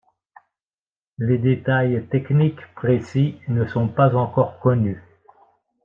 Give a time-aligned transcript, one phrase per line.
[1.19, 4.99] Les détails techniques précis ne sont pas encore connus.